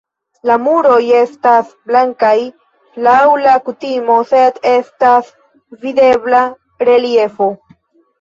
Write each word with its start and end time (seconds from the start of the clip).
La 0.49 0.53
muroj 0.67 1.01
estas 1.17 1.67
blankaj 1.89 2.31
laŭ 3.07 3.17
la 3.43 3.53
kutimo, 3.67 4.15
sed 4.31 4.57
estas 4.71 5.29
videbla 5.85 6.41
reliefo. 6.91 7.51